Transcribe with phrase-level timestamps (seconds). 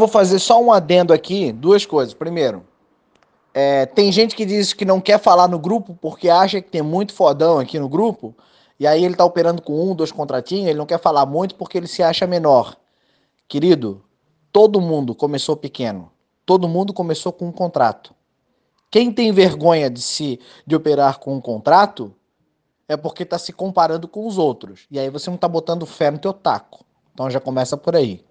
[0.00, 2.14] vou fazer só um adendo aqui, duas coisas.
[2.14, 2.64] Primeiro,
[3.52, 6.82] é, tem gente que diz que não quer falar no grupo porque acha que tem
[6.82, 8.34] muito fodão aqui no grupo,
[8.78, 11.76] e aí ele tá operando com um, dois contratinhos, ele não quer falar muito porque
[11.76, 12.76] ele se acha menor.
[13.46, 14.02] Querido,
[14.50, 16.10] todo mundo começou pequeno.
[16.46, 18.14] Todo mundo começou com um contrato.
[18.90, 22.12] Quem tem vergonha de se de operar com um contrato
[22.88, 24.86] é porque está se comparando com os outros.
[24.90, 26.84] E aí você não está botando fé no teu taco.
[27.12, 28.24] Então já começa por aí.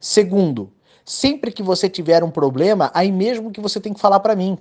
[0.00, 0.72] Segundo,
[1.08, 4.58] sempre que você tiver um problema, aí mesmo que você tem que falar para mim.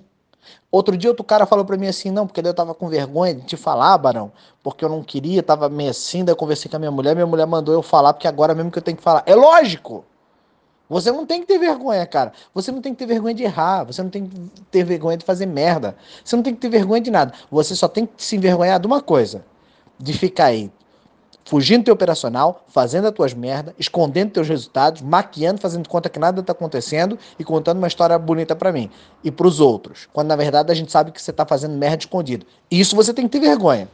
[0.72, 3.42] Outro dia outro cara falou para mim assim, não, porque eu tava com vergonha de
[3.42, 4.32] te falar, Barão,
[4.64, 7.28] porque eu não queria, tava meio assim, daí eu conversei com a minha mulher, minha
[7.28, 9.24] mulher mandou eu falar, porque agora mesmo que eu tenho que falar.
[9.26, 10.06] É lógico!
[10.90, 12.32] Você não tem que ter vergonha, cara.
[12.54, 13.84] Você não tem que ter vergonha de errar.
[13.84, 15.98] Você não tem que ter vergonha de fazer merda.
[16.24, 17.34] Você não tem que ter vergonha de nada.
[17.52, 19.44] Você só tem que se envergonhar de uma coisa:
[20.00, 20.72] de ficar aí
[21.48, 26.20] fugindo do teu operacional, fazendo as tuas merdas, escondendo teus resultados, maquiando, fazendo conta que
[26.20, 28.92] nada tá acontecendo e contando uma história bonita para mim
[29.24, 30.10] e para os outros.
[30.12, 32.46] Quando na verdade a gente sabe que você tá fazendo merda escondido.
[32.70, 33.88] Isso você tem que ter vergonha.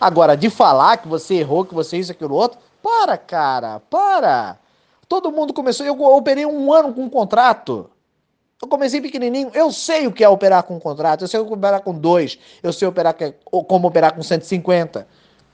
[0.00, 4.58] Agora, de falar que você errou, que você isso, aquilo, outro, para, cara, para.
[5.08, 5.86] Todo mundo começou.
[5.86, 7.88] Eu operei um ano com um contrato.
[8.60, 9.50] Eu comecei pequenininho.
[9.54, 11.22] Eu sei o que é operar com um contrato.
[11.22, 12.38] Eu sei operar com dois.
[12.62, 15.06] Eu sei operar como operar com 150.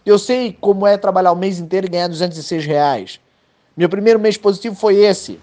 [0.07, 3.21] Eu sei como é trabalhar o mês inteiro e ganhar 206 reais.
[3.77, 5.41] Meu primeiro mês positivo foi esse.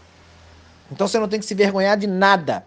[0.89, 2.65] Então você não tem que se vergonhar de nada.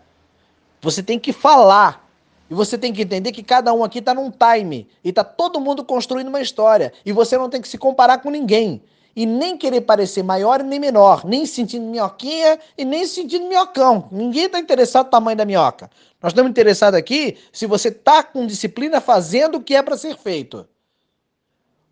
[0.82, 2.06] Você tem que falar.
[2.50, 4.86] E você tem que entender que cada um aqui está num time.
[5.02, 6.92] E está todo mundo construindo uma história.
[7.04, 8.82] E você não tem que se comparar com ninguém
[9.16, 14.06] e nem querer parecer maior nem menor, nem sentindo minhoquinha e nem sentindo minhocão.
[14.12, 15.90] Ninguém está interessado no tamanho da minhoca.
[16.22, 20.18] Nós estamos interessados aqui se você está com disciplina fazendo o que é para ser
[20.18, 20.68] feito.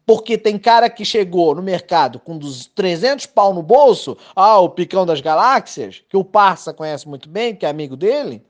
[0.07, 4.69] Porque tem cara que chegou no mercado com dos 300 pau no bolso, ah, o
[4.69, 8.45] picão das galáxias, que o Parça conhece muito bem, que é amigo dele,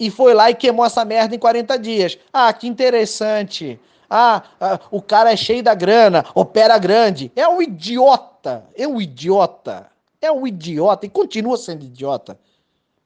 [0.00, 2.18] e foi lá e queimou essa merda em 40 dias.
[2.32, 3.78] Ah, que interessante.
[4.08, 7.30] Ah, ah, o cara é cheio da grana, opera grande.
[7.36, 8.64] É um idiota.
[8.74, 9.88] É um idiota.
[10.20, 12.38] É um idiota e continua sendo idiota.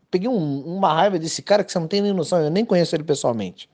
[0.08, 2.40] Peguei um, uma raiva desse cara que você não tem nem noção.
[2.40, 3.68] Eu nem conheço ele pessoalmente.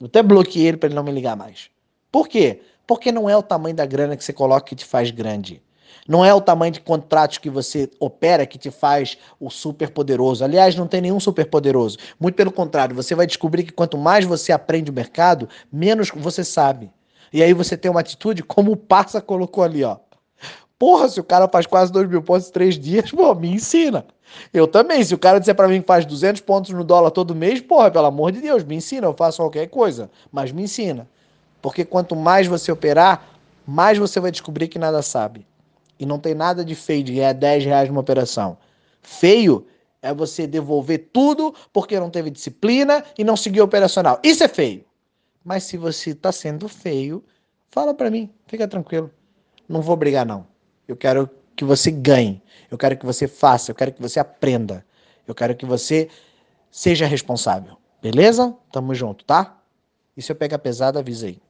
[0.00, 1.68] Eu até bloqueei ele para ele não me ligar mais.
[2.10, 2.60] Por quê?
[2.86, 5.62] Porque não é o tamanho da grana que você coloca que te faz grande.
[6.08, 10.42] Não é o tamanho de contratos que você opera que te faz o super poderoso.
[10.42, 11.98] Aliás, não tem nenhum super poderoso.
[12.18, 16.42] Muito pelo contrário, você vai descobrir que quanto mais você aprende o mercado, menos você
[16.42, 16.90] sabe.
[17.32, 19.98] E aí você tem uma atitude como o Parça colocou ali, ó.
[20.78, 24.04] Porra, se o cara faz quase 2 mil pontos em 3 dias, pô, me ensina.
[24.52, 25.04] Eu também.
[25.04, 27.90] Se o cara disser para mim que faz 200 pontos no dólar todo mês, porra,
[27.90, 29.06] pelo amor de Deus, me ensina.
[29.06, 31.06] Eu faço qualquer coisa, mas me ensina.
[31.60, 33.28] Porque quanto mais você operar,
[33.66, 35.46] mais você vai descobrir que nada sabe.
[35.98, 38.56] E não tem nada de feio de ganhar 10 reais numa operação.
[39.02, 39.66] Feio
[40.02, 44.18] é você devolver tudo porque não teve disciplina e não seguiu operacional.
[44.22, 44.84] Isso é feio.
[45.44, 47.22] Mas se você está sendo feio,
[47.70, 49.10] fala para mim, fica tranquilo.
[49.68, 50.46] Não vou brigar não.
[50.88, 52.42] Eu quero que você ganhe.
[52.70, 54.84] Eu quero que você faça, eu quero que você aprenda.
[55.26, 56.08] Eu quero que você
[56.70, 57.76] seja responsável.
[58.02, 58.56] Beleza?
[58.72, 59.58] Tamo junto, tá?
[60.16, 61.40] E se eu pegar pesado, avisa aí.